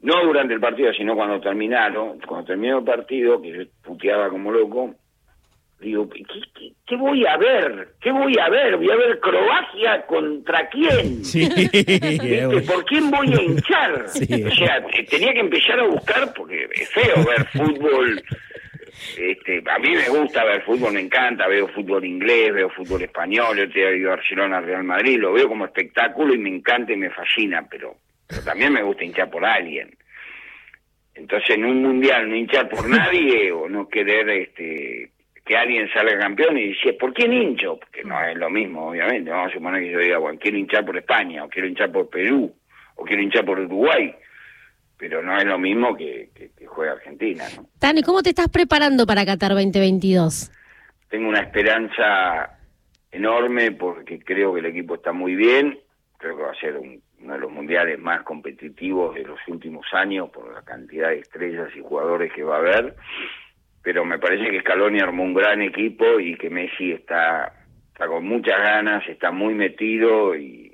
no 0.00 0.24
durante 0.24 0.54
el 0.54 0.60
partido, 0.60 0.92
sino 0.92 1.14
cuando 1.14 1.40
terminaron, 1.40 2.20
cuando 2.20 2.46
terminó 2.46 2.78
el 2.78 2.84
partido, 2.84 3.40
que 3.40 3.52
yo 3.52 3.62
puteaba 3.82 4.28
como 4.28 4.52
loco, 4.52 4.94
digo, 5.80 6.08
¿qué, 6.86 6.96
voy 6.96 7.26
a 7.26 7.36
ver? 7.36 7.94
¿Qué 8.00 8.10
voy 8.10 8.34
a 8.38 8.48
ver? 8.48 8.76
Voy 8.76 8.90
a 8.90 8.96
ver 8.96 9.20
Croacia 9.20 10.06
contra 10.06 10.68
quién. 10.68 11.24
Sí. 11.24 11.48
¿Por 12.66 12.84
quién 12.84 13.10
voy 13.10 13.32
a 13.32 13.42
hinchar? 13.42 14.06
O 14.46 14.54
sea, 14.54 14.84
tenía 15.08 15.32
que 15.32 15.40
empezar 15.40 15.80
a 15.80 15.86
buscar, 15.86 16.32
porque 16.34 16.68
es 16.72 16.88
feo 16.90 17.24
ver 17.24 17.46
fútbol. 17.46 18.22
Este, 19.18 19.62
a 19.70 19.78
mí 19.78 19.90
me 19.90 20.08
gusta 20.08 20.44
ver 20.44 20.62
fútbol, 20.62 20.94
me 20.94 21.00
encanta, 21.00 21.46
veo 21.46 21.68
fútbol 21.68 22.04
inglés, 22.04 22.54
veo 22.54 22.70
fútbol 22.70 23.02
español, 23.02 23.56
yo 23.56 23.68
te 23.70 23.96
ido 23.96 24.10
Barcelona, 24.10 24.60
Real 24.60 24.84
Madrid, 24.84 25.18
lo 25.18 25.32
veo 25.32 25.48
como 25.48 25.66
espectáculo 25.66 26.34
y 26.34 26.38
me 26.38 26.48
encanta 26.48 26.92
y 26.92 26.96
me 26.96 27.10
fascina, 27.10 27.66
pero 27.70 27.96
pero 28.26 28.42
también 28.42 28.72
me 28.72 28.82
gusta 28.82 29.04
hinchar 29.04 29.30
por 29.30 29.44
alguien. 29.44 29.96
Entonces, 31.14 31.50
en 31.50 31.64
un 31.64 31.82
mundial 31.82 32.28
no 32.28 32.36
hinchar 32.36 32.68
por 32.68 32.88
nadie 32.88 33.50
o 33.52 33.68
no 33.68 33.88
querer 33.88 34.28
este 34.30 35.10
que 35.46 35.56
alguien 35.56 35.88
salga 35.92 36.18
campeón 36.18 36.58
y 36.58 36.70
decir, 36.70 36.98
¿por 36.98 37.14
quién 37.14 37.32
hincho? 37.32 37.78
Porque 37.78 38.02
no 38.02 38.20
es 38.20 38.36
lo 38.36 38.50
mismo, 38.50 38.88
obviamente. 38.88 39.30
Vamos 39.30 39.52
a 39.52 39.54
suponer 39.54 39.80
que 39.80 39.92
yo 39.92 40.00
diga, 40.00 40.18
bueno, 40.18 40.40
quiero 40.40 40.58
hinchar 40.58 40.84
por 40.84 40.96
España, 40.96 41.44
o 41.44 41.48
quiero 41.48 41.68
hinchar 41.68 41.92
por 41.92 42.10
Perú, 42.10 42.52
o 42.96 43.04
quiero 43.04 43.22
hinchar 43.22 43.44
por 43.44 43.60
Uruguay. 43.60 44.12
Pero 44.98 45.22
no 45.22 45.36
es 45.36 45.44
lo 45.44 45.56
mismo 45.56 45.96
que, 45.96 46.30
que, 46.34 46.66
juega 46.66 46.92
Argentina. 46.92 47.44
¿no? 47.56 47.68
Tani, 47.78 48.02
¿cómo 48.02 48.22
te 48.22 48.30
estás 48.30 48.48
preparando 48.48 49.06
para 49.06 49.24
Qatar 49.24 49.52
2022? 49.52 50.50
Tengo 51.08 51.28
una 51.28 51.40
esperanza 51.42 52.58
enorme 53.12 53.70
porque 53.70 54.18
creo 54.18 54.52
que 54.52 54.60
el 54.60 54.66
equipo 54.66 54.96
está 54.96 55.12
muy 55.12 55.36
bien. 55.36 55.78
Creo 56.18 56.36
que 56.36 56.42
va 56.42 56.50
a 56.50 56.60
ser 56.60 56.76
un 56.76 57.00
uno 57.26 57.34
de 57.34 57.40
los 57.40 57.50
mundiales 57.50 57.98
más 57.98 58.22
competitivos 58.22 59.16
de 59.16 59.24
los 59.24 59.38
últimos 59.48 59.84
años 59.92 60.30
por 60.30 60.52
la 60.52 60.62
cantidad 60.62 61.08
de 61.08 61.18
estrellas 61.18 61.68
y 61.76 61.80
jugadores 61.80 62.32
que 62.32 62.44
va 62.44 62.56
a 62.56 62.58
haber, 62.60 62.94
pero 63.82 64.04
me 64.04 64.18
parece 64.18 64.50
que 64.50 64.60
Scaloni 64.60 65.00
armó 65.00 65.24
un 65.24 65.34
gran 65.34 65.60
equipo 65.60 66.20
y 66.20 66.36
que 66.36 66.48
Messi 66.48 66.92
está, 66.92 67.52
está 67.88 68.06
con 68.06 68.24
muchas 68.24 68.58
ganas, 68.58 69.02
está 69.08 69.32
muy 69.32 69.54
metido 69.54 70.36
y, 70.36 70.72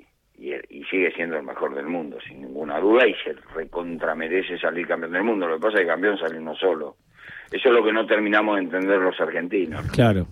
sigue 0.91 1.11
siendo 1.15 1.37
el 1.37 1.43
mejor 1.43 1.73
del 1.73 1.87
mundo, 1.87 2.17
sin 2.27 2.41
ninguna 2.41 2.77
duda, 2.79 3.07
y 3.07 3.15
se 3.23 3.33
recontra 3.55 4.13
merece 4.13 4.59
salir 4.59 4.85
campeón 4.85 5.13
del 5.13 5.23
mundo. 5.23 5.47
Lo 5.47 5.55
que 5.55 5.61
pasa 5.61 5.77
es 5.77 5.81
que 5.81 5.87
campeón 5.87 6.17
uno 6.37 6.53
solo. 6.55 6.97
Eso 7.51 7.69
es 7.69 7.73
lo 7.73 7.83
que 7.83 7.93
no 7.93 8.05
terminamos 8.05 8.57
de 8.57 8.63
entender 8.63 8.99
los 8.99 9.19
argentinos. 9.19 9.81
Claro. 9.91 10.27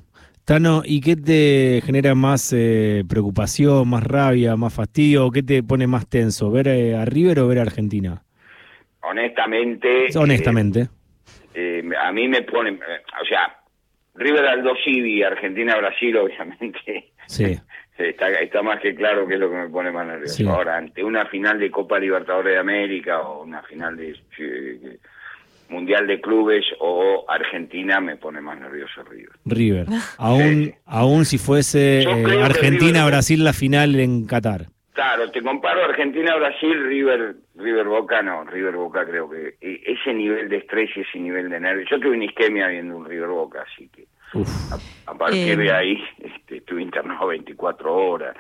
Tano, 0.52 0.82
¿y 0.84 1.00
qué 1.00 1.16
te 1.16 1.82
genera 1.86 2.14
más 2.14 2.52
eh, 2.52 3.06
preocupación, 3.08 3.88
más 3.88 4.04
rabia, 4.04 4.58
más 4.58 4.74
fastidio? 4.74 5.32
¿Qué 5.32 5.44
te 5.44 5.64
pone 5.64 5.88
más 5.88 6.10
tenso? 6.10 6.52
¿Ver 6.52 6.68
eh, 6.68 6.94
a 6.94 7.06
River 7.06 7.40
o 7.40 7.48
ver 7.48 7.60
a 7.60 7.62
Argentina? 7.62 8.22
Honestamente. 9.00 10.08
Honestamente. 10.14 10.90
Eh, 11.54 11.82
a 11.98 12.12
mí 12.12 12.28
me 12.28 12.42
pone. 12.42 12.72
o 12.72 13.26
sea, 13.26 13.62
River 14.16 14.46
Aldo 14.46 14.74
Civi, 14.84 15.24
Argentina-Brasil, 15.24 16.18
obviamente. 16.18 17.14
Sí. 17.28 17.58
Está, 17.98 18.30
está, 18.30 18.64
más 18.64 18.82
que 18.82 18.96
claro 18.96 19.28
que 19.28 19.36
es 19.36 19.40
lo 19.40 19.48
que 19.52 19.58
me 19.58 19.70
pone 19.70 19.92
más 19.92 20.08
nervioso. 20.08 20.50
Ahora, 20.50 20.78
ante 20.78 21.04
una 21.04 21.28
final 21.28 21.60
de 21.60 21.70
Copa 21.70 22.00
Libertadores 22.00 22.54
de 22.54 22.60
América 22.60 23.22
o 23.22 23.44
una 23.44 23.62
final 23.62 23.96
de 23.96 24.18
Mundial 25.72 26.06
de 26.06 26.20
Clubes 26.22 26.66
o 26.80 27.26
Argentina, 27.28 28.00
me 28.00 28.18
pone 28.18 28.42
más 28.42 28.60
nervioso 28.60 29.04
River. 29.04 29.32
River. 29.46 29.86
Aún, 30.20 30.66
Sí. 30.66 30.74
aún 30.86 31.26
si 31.26 31.38
fuese 31.38 32.04
eh, 32.04 32.44
Argentina-Brasil 32.44 33.44
la 33.44 33.54
final 33.54 34.00
en 34.00 34.26
Qatar. 34.28 34.66
Claro, 34.94 35.32
te 35.32 35.42
comparo 35.42 35.84
Argentina-Brasil, 35.86 36.84
River 36.86 37.36
River 37.56 37.88
Boca, 37.88 38.22
no, 38.22 38.44
River 38.44 38.76
Boca 38.76 39.06
creo 39.06 39.30
que 39.30 39.56
e- 39.62 39.82
ese 39.86 40.14
nivel 40.14 40.50
de 40.50 40.58
estrés 40.58 40.90
y 40.98 41.02
ese 41.02 41.18
nivel 41.20 41.50
de 41.50 41.60
nervios. 41.60 41.88
Yo 41.90 42.00
tuve 42.00 42.16
una 42.18 42.26
isquemia 42.26 42.68
viendo 42.68 42.98
un 42.98 43.06
River 43.06 43.30
Boca, 43.30 43.64
así 43.72 43.88
que 43.90 44.06
a 45.08 45.14
partir 45.16 45.54
Eh. 45.60 45.64
de 45.64 45.72
ahí 45.72 46.04
este, 46.20 46.58
estuve 46.58 46.82
internado 46.82 47.28
24 47.28 47.94
horas. 47.94 48.36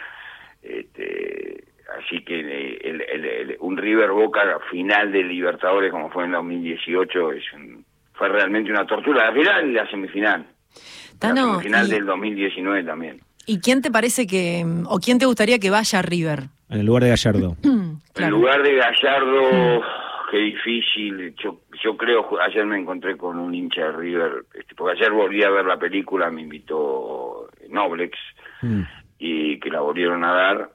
Este, 0.61 1.63
así 1.99 2.23
que 2.23 2.39
eh, 2.39 2.77
el- 2.83 3.01
el- 3.01 3.25
el- 3.25 3.57
un 3.59 3.77
River 3.77 4.11
Boca 4.11 4.41
final 4.69 5.11
de 5.11 5.23
Libertadores 5.23 5.91
como 5.91 6.09
fue 6.09 6.25
en 6.25 6.31
2018 6.33 7.31
es 7.33 7.43
un- 7.53 7.85
fue 8.13 8.29
realmente 8.29 8.71
una 8.71 8.85
tortura. 8.85 9.25
La 9.25 9.33
final 9.33 9.69
y 9.69 9.73
la 9.73 9.89
semifinal. 9.89 10.41
la 10.43 11.19
Tano, 11.19 11.51
semifinal 11.53 11.87
y- 11.87 11.91
del 11.91 12.05
2019 12.05 12.83
también. 12.83 13.19
¿Y 13.45 13.59
quién 13.59 13.81
te 13.81 13.91
parece 13.91 14.25
que, 14.27 14.63
o 14.85 14.99
quién 14.99 15.17
te 15.19 15.25
gustaría 15.25 15.59
que 15.59 15.69
vaya 15.69 15.99
a 15.99 16.01
River? 16.01 16.43
En 16.69 16.79
el 16.79 16.85
lugar 16.85 17.03
de 17.03 17.09
Gallardo. 17.09 17.57
En 17.63 17.99
Claro. 18.13 18.37
lugar 18.37 18.61
de 18.61 18.75
Gallardo, 18.75 19.81
qué 20.29 20.37
difícil. 20.37 21.33
Yo, 21.41 21.61
yo 21.83 21.95
creo, 21.97 22.27
ayer 22.41 22.65
me 22.65 22.77
encontré 22.77 23.15
con 23.17 23.39
un 23.39 23.53
hincha 23.55 23.85
de 23.85 23.91
River, 23.93 24.31
este, 24.53 24.75
porque 24.75 24.97
ayer 24.99 25.11
volví 25.11 25.43
a 25.43 25.49
ver 25.49 25.65
la 25.65 25.77
película, 25.79 26.29
me 26.29 26.41
invitó 26.41 27.49
Noblex, 27.69 28.17
Mm. 28.61 28.81
y 29.19 29.59
que 29.59 29.69
la 29.69 29.79
volvieron 29.81 30.23
a 30.25 30.33
dar, 30.33 30.69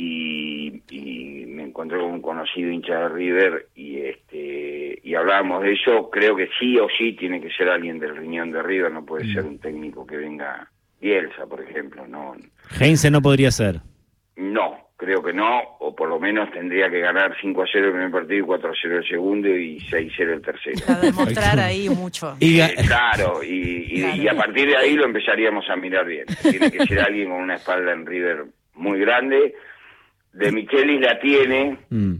y, 0.00 0.82
y 0.90 1.46
me 1.46 1.64
encontré 1.64 1.98
con 1.98 2.10
un 2.10 2.22
conocido 2.22 2.70
hincha 2.70 3.00
de 3.00 3.08
River, 3.10 3.66
y 3.74 3.98
este 4.02 4.98
y 5.02 5.14
hablábamos 5.14 5.62
de 5.62 5.72
eso. 5.72 6.08
Creo 6.10 6.36
que 6.36 6.48
sí 6.58 6.78
o 6.78 6.86
sí 6.96 7.12
tiene 7.14 7.40
que 7.40 7.50
ser 7.50 7.68
alguien 7.68 7.98
del 7.98 8.16
riñón 8.16 8.50
de 8.52 8.62
River, 8.62 8.90
no 8.92 9.04
puede 9.04 9.30
ser 9.32 9.44
un 9.44 9.58
técnico 9.58 10.06
que 10.06 10.16
venga 10.16 10.70
Bielsa, 11.00 11.46
por 11.46 11.60
ejemplo, 11.62 12.06
no. 12.06 12.34
Heinze 12.80 13.10
no 13.10 13.20
podría 13.22 13.50
ser. 13.50 13.80
No, 14.36 14.88
creo 14.96 15.22
que 15.22 15.32
no, 15.34 15.60
o 15.80 15.94
por 15.94 16.08
lo 16.08 16.18
menos 16.18 16.50
tendría 16.50 16.88
que 16.90 17.00
ganar 17.00 17.34
5 17.40 17.62
a 17.62 17.66
0 17.70 17.86
el 17.86 17.92
primer 17.92 18.10
partido, 18.10 18.46
4 18.46 18.70
a 18.70 18.74
0 18.80 18.98
el 18.98 19.08
segundo 19.08 19.48
y 19.48 19.80
6 19.80 20.12
a 20.12 20.14
0 20.16 20.32
el 20.34 20.42
tercero. 20.42 20.78
Para 20.86 21.00
demostrar 21.00 21.58
ahí 21.60 21.88
mucho. 21.90 22.36
Y 22.40 22.60
Eh, 22.60 22.74
claro, 22.86 23.42
y, 23.42 23.86
y- 23.90 24.00
Claro. 24.00 24.16
y 24.22 24.28
a 24.28 24.34
partir 24.34 24.68
de 24.68 24.76
ahí 24.76 24.94
lo 24.94 25.04
empezaríamos 25.04 25.68
a 25.68 25.76
mirar 25.76 26.06
bien. 26.06 26.24
Tiene 26.42 26.70
que 26.70 26.86
ser 26.86 27.00
alguien 27.00 27.28
con 27.30 27.40
una 27.42 27.56
espalda 27.56 27.92
en 27.92 28.06
River 28.06 28.44
muy 28.74 28.98
grande. 29.00 29.54
De 30.32 30.52
Michelis 30.52 31.00
la 31.00 31.18
tiene, 31.18 31.78
Mm. 31.90 32.14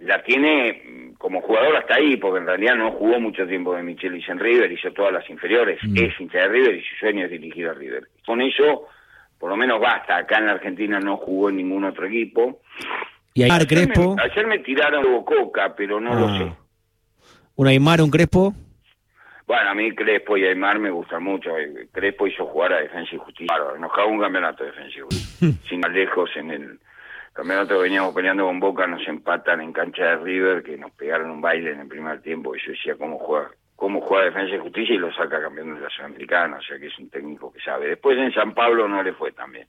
la 0.00 0.22
tiene 0.22 0.82
mm, 0.84 1.12
como 1.14 1.40
jugador 1.40 1.76
hasta 1.76 1.94
ahí, 1.96 2.16
porque 2.16 2.40
en 2.40 2.46
realidad 2.46 2.74
no 2.74 2.90
jugó 2.92 3.20
mucho 3.20 3.46
tiempo 3.46 3.74
de 3.74 3.82
Michelis 3.82 4.28
en 4.28 4.38
River, 4.40 4.70
hizo 4.72 4.90
todas 4.92 5.12
las 5.12 5.28
inferiores, 5.30 5.78
Mm. 5.82 5.96
es 5.96 6.20
hincha 6.20 6.38
de 6.38 6.48
River 6.48 6.74
y 6.76 6.82
su 6.82 6.96
sueño 6.96 7.24
es 7.26 7.30
dirigir 7.30 7.68
a 7.68 7.74
River. 7.74 8.08
Con 8.26 8.40
eso, 8.42 8.88
por 9.38 9.50
lo 9.50 9.56
menos 9.56 9.80
basta. 9.80 10.16
Acá 10.16 10.38
en 10.38 10.46
la 10.46 10.52
Argentina 10.52 10.98
no 11.00 11.16
jugó 11.18 11.48
en 11.50 11.56
ningún 11.56 11.84
otro 11.84 12.06
equipo. 12.06 12.60
Y 13.34 13.44
Aymar 13.44 13.62
Ayer 13.62 13.78
me- 13.78 13.92
Crespo. 13.94 14.16
ayer 14.22 14.46
me 14.46 14.58
tiraron 14.58 15.24
Coca, 15.24 15.74
pero 15.76 16.00
no 16.00 16.14
lo 16.14 16.26
Ah. 16.28 16.38
sé. 16.38 16.52
Un 17.56 17.66
Aymar, 17.68 18.00
un 18.02 18.10
Crespo. 18.10 18.52
Bueno, 19.46 19.70
a 19.70 19.74
mí 19.74 19.92
Crespo 19.94 20.36
y 20.36 20.44
Aymar 20.44 20.78
me 20.78 20.90
gustan 20.90 21.22
mucho. 21.22 21.56
Eh, 21.58 21.88
Crespo 21.92 22.26
hizo 22.26 22.46
jugar 22.46 22.72
a 22.72 22.80
Defensa 22.80 23.14
y 23.14 23.18
Justicia. 23.18 23.46
Claro, 23.54 23.78
nos 23.78 23.92
cagó 23.92 24.08
un 24.08 24.20
campeonato 24.20 24.64
de 24.64 24.70
Defensa 24.70 24.98
y 24.98 25.00
Justicia. 25.00 25.48
Sin 25.68 25.80
más 25.80 25.92
lejos, 25.92 26.30
en 26.36 26.50
el 26.50 26.78
campeonato 27.32 27.78
veníamos 27.78 28.14
peleando 28.14 28.46
con 28.46 28.60
Boca, 28.60 28.86
nos 28.86 29.06
empatan 29.06 29.60
en 29.60 29.72
cancha 29.72 30.04
de 30.04 30.16
River, 30.16 30.62
que 30.62 30.76
nos 30.76 30.90
pegaron 30.92 31.30
un 31.30 31.40
baile 31.40 31.72
en 31.72 31.80
el 31.80 31.88
primer 31.88 32.20
tiempo. 32.22 32.54
Y 32.54 32.60
yo 32.64 32.72
decía, 32.72 32.94
¿cómo 32.96 33.18
juega? 33.18 33.50
¿Cómo 33.76 34.00
juega 34.00 34.26
Defensa 34.26 34.54
y 34.54 34.58
Justicia? 34.58 34.94
Y 34.94 34.98
lo 34.98 35.12
saca 35.12 35.40
campeón 35.40 35.74
de 35.74 35.80
la 35.80 35.90
Sudamericana. 35.90 36.58
O 36.58 36.62
sea 36.62 36.78
que 36.78 36.86
es 36.86 36.98
un 36.98 37.10
técnico 37.10 37.52
que 37.52 37.60
sabe. 37.60 37.88
Después 37.88 38.16
en 38.18 38.32
San 38.32 38.54
Pablo 38.54 38.86
no 38.86 39.02
le 39.02 39.12
fue 39.12 39.32
tan 39.32 39.50
bien. 39.50 39.66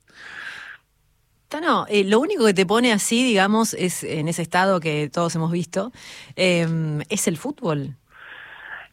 Tano, 1.47 1.85
eh, 1.87 2.03
lo 2.03 2.19
único 2.19 2.45
que 2.45 2.53
te 2.53 2.65
pone 2.65 2.91
así, 2.91 3.23
digamos, 3.23 3.73
es 3.73 4.03
en 4.03 4.27
ese 4.27 4.41
estado 4.41 4.79
que 4.79 5.09
todos 5.11 5.35
hemos 5.35 5.51
visto, 5.51 5.91
eh, 6.35 6.67
es 7.09 7.27
el 7.27 7.37
fútbol. 7.37 7.95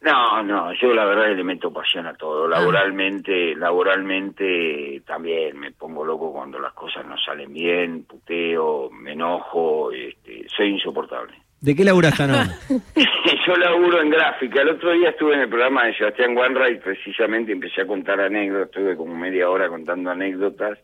No, 0.01 0.41
no, 0.41 0.73
yo 0.73 0.93
la 0.95 1.05
verdad 1.05 1.35
le 1.35 1.43
meto 1.43 1.71
pasión 1.71 2.07
a 2.07 2.15
todo. 2.15 2.47
Laboralmente, 2.47 3.55
laboralmente 3.55 5.01
también 5.05 5.59
me 5.59 5.71
pongo 5.71 6.03
loco 6.03 6.33
cuando 6.33 6.57
las 6.57 6.73
cosas 6.73 7.05
no 7.05 7.15
salen 7.19 7.53
bien, 7.53 8.05
puteo, 8.05 8.89
me 8.89 9.11
enojo, 9.13 9.91
este, 9.91 10.47
soy 10.55 10.69
insoportable. 10.69 11.33
¿De 11.59 11.75
qué 11.75 11.83
laburas 11.83 12.17
Tano? 12.17 12.33
yo 13.47 13.55
laburo 13.55 14.01
en 14.01 14.09
gráfica. 14.09 14.61
El 14.61 14.69
otro 14.69 14.91
día 14.93 15.09
estuve 15.11 15.35
en 15.35 15.41
el 15.41 15.49
programa 15.49 15.85
de 15.85 15.95
Sebastián 15.95 16.35
Wanray, 16.35 16.79
precisamente 16.79 17.51
empecé 17.51 17.81
a 17.81 17.87
contar 17.87 18.19
anécdotas, 18.19 18.69
estuve 18.69 18.97
como 18.97 19.15
media 19.15 19.47
hora 19.51 19.69
contando 19.69 20.09
anécdotas, 20.09 20.79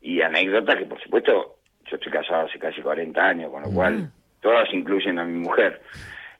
y 0.00 0.22
anécdotas 0.22 0.76
que 0.76 0.86
por 0.86 1.02
supuesto, 1.02 1.56
yo 1.90 1.96
estoy 1.96 2.10
casado 2.10 2.46
hace 2.46 2.58
casi 2.58 2.80
40 2.80 3.20
años, 3.22 3.50
con 3.50 3.62
lo 3.62 3.70
cual 3.70 4.10
todas 4.40 4.72
incluyen 4.72 5.18
a 5.18 5.24
mi 5.24 5.40
mujer. 5.40 5.82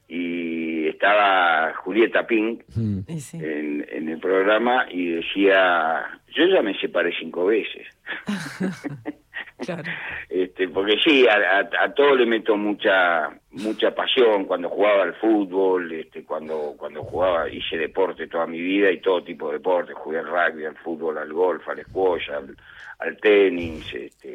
Y 0.08 0.87
estaba 0.88 1.73
Julieta 1.76 2.26
Pink, 2.26 2.62
Mm. 2.76 3.00
En, 3.34 3.87
en 3.90 4.08
el 4.08 4.18
programa 4.18 4.87
y 4.90 5.06
decía, 5.12 6.04
yo 6.34 6.46
ya 6.46 6.62
me 6.62 6.78
separé 6.80 7.12
cinco 7.18 7.46
veces. 7.46 7.87
Claro. 9.58 9.84
Este, 10.28 10.68
porque 10.68 10.96
sí, 11.02 11.26
a, 11.28 11.34
a- 11.58 11.84
a 11.84 11.94
todo 11.94 12.14
le 12.16 12.26
meto 12.26 12.56
mucha 12.56 13.30
mucha 13.52 13.94
pasión 13.94 14.44
cuando 14.46 14.68
jugaba 14.68 15.04
al 15.04 15.14
fútbol, 15.14 15.92
este, 15.92 16.25
cuando 16.25 16.75
cuando 16.76 17.02
jugaba 17.04 17.49
hice 17.49 17.76
deporte 17.78 18.26
toda 18.26 18.46
mi 18.46 18.61
vida 18.61 18.90
y 18.90 19.00
todo 19.00 19.23
tipo 19.23 19.49
de 19.49 19.54
deporte, 19.58 19.92
jugué 19.94 20.18
al 20.18 20.26
rugby, 20.26 20.64
al 20.66 20.76
fútbol, 20.78 21.18
al 21.18 21.32
golf, 21.32 21.66
al 21.68 21.82
squash, 21.84 22.30
al, 22.30 22.56
al 22.99 23.16
tenis, 23.18 23.94
este, 23.94 24.33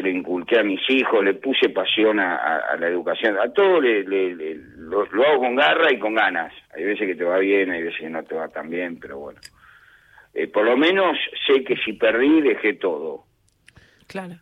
se 0.00 0.02
lo 0.02 0.08
inculqué 0.16 0.58
a 0.58 0.62
mis 0.62 0.80
hijos, 0.88 1.22
le 1.24 1.34
puse 1.34 1.68
pasión 1.70 2.18
a, 2.20 2.36
a- 2.36 2.58
a 2.72 2.76
la 2.76 2.88
educación, 2.88 3.36
a 3.38 3.52
todo 3.52 3.80
le, 3.80 4.02
le- 4.04 4.34
le- 4.34 4.54
lo, 4.76 5.04
lo 5.06 5.26
hago 5.26 5.40
con 5.40 5.54
garra 5.56 5.92
y 5.92 5.98
con 5.98 6.14
ganas. 6.14 6.52
Hay 6.74 6.84
veces 6.84 7.06
que 7.06 7.14
te 7.14 7.24
va 7.24 7.38
bien, 7.38 7.70
hay 7.70 7.82
veces 7.82 8.00
que 8.00 8.10
no 8.10 8.22
te 8.24 8.34
va 8.34 8.48
tan 8.48 8.70
bien, 8.70 8.98
pero 9.00 9.18
bueno. 9.18 9.40
Eh, 10.34 10.46
por 10.48 10.64
lo 10.64 10.76
menos 10.76 11.16
sé 11.46 11.64
que 11.64 11.76
si 11.84 11.92
perdí 11.94 12.40
dejé 12.40 12.74
todo. 12.74 13.24
Claro. 14.06 14.36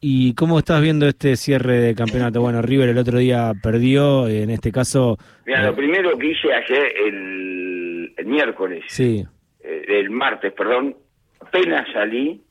¿Y 0.00 0.34
cómo 0.34 0.58
estás 0.58 0.82
viendo 0.82 1.06
este 1.08 1.34
cierre 1.36 1.78
de 1.78 1.94
campeonato? 1.94 2.40
Bueno, 2.40 2.60
River 2.60 2.90
el 2.90 2.98
otro 2.98 3.18
día 3.18 3.52
perdió, 3.62 4.28
en 4.28 4.50
este 4.50 4.70
caso... 4.70 5.16
Mira, 5.46 5.62
eh, 5.62 5.66
lo 5.66 5.74
primero 5.74 6.16
que 6.18 6.26
hice 6.26 6.52
ayer, 6.52 6.92
el, 7.06 8.12
el 8.16 8.26
miércoles, 8.26 8.84
Sí, 8.88 9.24
eh, 9.60 9.84
el 9.88 10.10
martes, 10.10 10.52
perdón, 10.52 10.94
apenas 11.40 11.86
salí, 11.92 12.42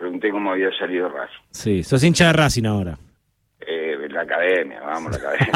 pregunté 0.00 0.30
cómo 0.30 0.52
había 0.52 0.70
salido 0.78 1.08
Racing. 1.08 1.42
sí. 1.50 1.82
Sos 1.82 2.02
hincha 2.02 2.26
de 2.28 2.32
Racing 2.32 2.64
ahora. 2.64 2.96
Eh, 3.60 3.96
la 4.08 4.22
academia, 4.22 4.80
vamos, 4.80 5.12
la 5.12 5.28
academia. 5.28 5.52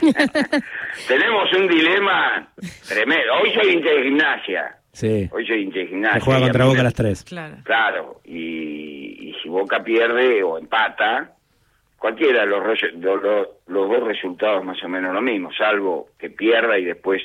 Tenemos 1.08 1.52
un 1.52 1.68
dilema 1.68 2.48
tremendo. 2.88 3.34
Hoy 3.42 3.52
soy 3.54 3.74
hincha 3.74 3.90
de 3.90 4.02
gimnasia. 4.02 4.76
Sí. 4.92 5.28
Hoy 5.30 5.46
soy 5.46 5.62
hincha 5.62 5.78
de 5.80 5.86
gimnasia. 5.88 6.18
Que 6.18 6.24
juega 6.24 6.40
contra 6.40 6.64
Boca 6.64 6.80
a 6.80 6.84
las 6.84 6.94
3. 6.94 7.24
Claro. 7.24 7.56
Claro, 7.64 8.20
y, 8.24 9.28
y 9.28 9.34
si 9.42 9.48
Boca 9.48 9.84
pierde 9.84 10.42
o 10.42 10.56
empata, 10.58 11.32
cualquiera 11.98 12.40
de 12.40 12.46
los, 12.46 12.62
los 13.66 13.88
dos 13.90 14.04
resultados 14.08 14.64
más 14.64 14.82
o 14.82 14.88
menos 14.88 15.12
lo 15.14 15.20
mismo, 15.20 15.50
salvo 15.52 16.08
que 16.18 16.30
pierda 16.30 16.78
y 16.78 16.84
después 16.84 17.22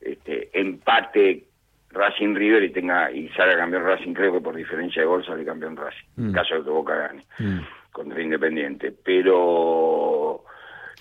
este, 0.00 0.50
empate 0.58 1.44
Racing 1.92 2.34
River 2.34 2.62
y 2.64 2.70
tenga 2.70 3.10
y 3.10 3.28
salga 3.30 3.56
campeón 3.56 3.84
Racing, 3.84 4.14
creo 4.14 4.32
que 4.32 4.40
por 4.40 4.54
diferencia 4.54 5.02
de 5.02 5.06
gol 5.08 5.24
sale 5.26 5.44
campeón 5.44 5.76
Racing, 5.76 6.06
en 6.18 6.30
Mm. 6.30 6.32
caso 6.32 6.54
de 6.54 6.62
que 6.64 6.70
Boca 6.70 6.94
gane 6.94 7.24
Mm. 7.38 7.58
contra 7.92 8.22
Independiente. 8.22 8.92
Pero 9.04 10.44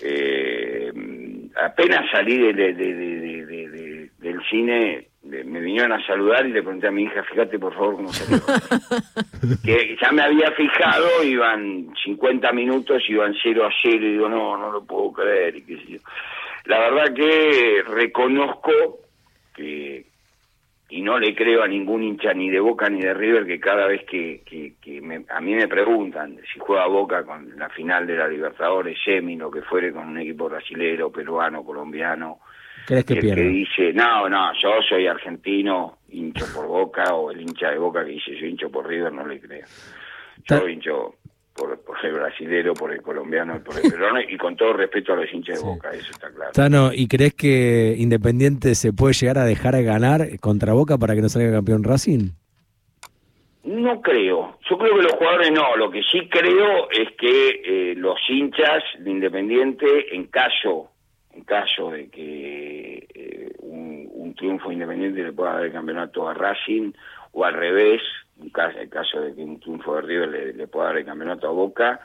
eh, 0.01 0.91
apenas 1.62 2.10
salí 2.12 2.38
de- 2.38 2.53
de- 2.53 2.74
de- 2.74 2.93
de- 2.93 3.19
de- 3.19 3.46
de- 3.46 3.69
de- 3.69 4.10
del 4.19 4.41
cine, 4.50 5.08
me 5.24 5.60
vinieron 5.60 5.91
a 5.91 6.05
saludar 6.08 6.46
y 6.46 6.53
le 6.53 6.62
pregunté 6.63 6.88
a 6.88 6.91
mi 6.91 7.03
hija, 7.03 7.22
fíjate 7.24 7.60
por 7.60 7.74
favor 7.74 7.96
cómo 7.98 8.13
salió. 8.13 8.39
que 9.63 9.98
ya 10.01 10.12
me 10.12 10.22
había 10.24 10.51
fijado, 10.51 11.24
iban 11.24 11.93
50 12.03 12.51
minutos, 12.53 13.03
iban 13.10 13.36
0 13.43 13.65
a 13.65 13.69
0 13.84 13.96
y 14.05 14.12
digo, 14.13 14.29
no, 14.29 14.58
no 14.58 14.72
lo 14.72 14.84
puedo 14.86 15.12
creer. 15.12 15.58
Y 15.58 15.62
qué 15.63 15.77
sé 15.77 15.86
yo. 15.88 16.00
La 16.65 16.79
verdad 16.79 17.13
que 17.13 17.84
reconozco 17.88 18.72
que 19.55 20.05
y 20.89 21.01
no 21.01 21.19
le 21.19 21.36
creo 21.36 21.62
a 21.63 21.67
ningún 21.67 22.03
hincha 22.03 22.34
ni 22.34 22.50
de 22.50 22.60
Boca 22.60 22.89
ni 22.89 23.01
de 23.01 23.13
River 23.13 23.46
que 23.46 23.60
cada 23.60 23.86
vez 23.88 24.03
que, 24.05 24.41
que, 24.46 24.74
que 24.81 25.00
me- 25.01 25.24
a 25.29 25.39
mí 25.39 25.53
me 25.53 25.67
preguntan 25.67 26.38
si 26.51 26.60
juega 26.60 26.88
Boca 26.88 27.24
con 27.24 27.58
la 27.58 27.69
final 27.69 28.08
de 28.08 28.17
la 28.17 28.27
Libertadores, 28.27 28.98
semi, 29.03 29.36
lo 29.36 29.51
que 29.51 29.62
fuere 29.62 29.91
con 29.93 30.08
un 30.08 30.17
equipo 30.19 30.50
brasilero, 30.50 31.12
peruano, 31.12 31.63
colombiano, 31.63 32.39
¿Crees 32.88 33.05
que 33.05 33.13
el 33.13 33.19
que 33.36 33.41
dice, 33.50 33.93
no, 33.93 34.27
no, 34.29 34.51
yo 34.60 34.81
soy 34.88 35.05
argentino, 35.05 36.00
hincho 36.10 36.46
por 36.55 36.65
Boca, 36.65 37.13
o 37.13 37.29
el 37.29 37.41
hincha 37.41 37.69
de 37.69 37.77
Boca 37.77 38.03
que 38.03 38.12
dice, 38.12 38.36
yo 38.36 38.48
hincho 38.48 38.72
por 38.72 38.88
River, 38.88 39.12
no 39.13 39.27
le 39.27 39.39
creo. 39.39 39.65
Yo 40.62 40.67
hincho 40.67 41.15
por, 41.60 41.78
por 41.82 41.98
el 42.04 42.13
brasilero, 42.13 42.74
por 42.74 42.94
el 42.94 43.01
colombiano 43.01 43.58
y 43.58 43.60
por 43.60 43.75
el 43.75 43.92
peruano, 43.92 44.22
y 44.22 44.38
con 44.38 44.56
todo 44.56 44.74
respeto 44.74 45.13
a 45.13 45.18
los 45.18 45.34
hinchas 45.34 45.60
de 45.60 45.66
Boca, 45.66 45.92
eso 45.92 46.12
está 46.12 46.30
claro. 46.32 46.51
Tano, 46.54 46.92
¿y 46.94 47.08
crees 47.08 47.34
que 47.34 47.96
Independiente 47.98 48.75
se 48.75 48.94
puede 48.94 49.13
llegar 49.13 49.38
a 49.38 49.46
dejar 49.46 49.82
ganar 49.84 50.39
contra 50.39 50.74
Boca 50.74 50.98
para 50.98 51.16
que 51.16 51.22
no 51.22 51.30
salga 51.30 51.51
campeón 51.51 51.84
Racing? 51.84 52.30
No 53.63 54.01
creo. 54.01 54.58
Yo 54.70 54.78
creo 54.78 54.96
que 54.96 55.04
los 55.04 55.13
jugadores 55.13 55.51
no. 55.51 55.75
Lo 55.75 55.92
que 55.92 56.01
sí 56.04 56.30
creo 56.30 56.89
es 56.89 57.12
que 57.18 57.62
eh, 57.63 57.96
los 57.96 58.18
hinchas 58.30 58.84
de 59.00 59.12
Independiente, 59.12 60.16
en 60.16 60.28
caso, 60.28 60.92
en 61.34 61.44
caso 61.44 61.92
de 61.92 62.10
que 62.10 63.08
eh, 63.13 63.51
un, 63.60 64.10
un 64.13 64.34
triunfo 64.34 64.72
independiente 64.72 65.24
le 65.24 65.34
pueda 65.34 65.54
dar 65.54 65.66
el 65.66 65.74
campeonato 65.74 66.28
a 66.28 66.34
Racing, 66.34 66.94
o 67.31 67.45
al 67.45 67.53
revés, 67.53 68.01
en 68.39 68.51
en 68.81 68.89
caso 68.89 69.21
de 69.21 69.36
que 69.36 69.41
un 69.41 69.59
triunfo 69.59 69.95
de 69.95 70.01
River 70.01 70.29
le, 70.29 70.53
le 70.53 70.67
pueda 70.67 70.88
dar 70.88 70.98
el 70.98 71.05
campeonato 71.05 71.48
a 71.48 71.51
Boca, 71.51 72.00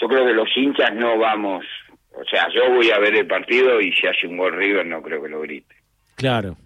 yo 0.00 0.08
creo 0.08 0.26
que 0.26 0.32
los 0.32 0.48
hinchas 0.56 0.94
no 0.94 1.18
vamos. 1.18 1.64
O 2.12 2.24
sea, 2.24 2.48
yo 2.52 2.72
voy 2.72 2.90
a 2.90 2.98
ver 2.98 3.14
el 3.14 3.26
partido 3.26 3.80
y 3.80 3.92
si 3.92 4.06
hace 4.06 4.26
un 4.26 4.36
gol 4.36 4.54
River 4.54 4.86
no 4.86 5.02
creo 5.02 5.22
que 5.22 5.28
lo 5.28 5.40
grite. 5.40 5.74
Claro, 6.16 6.56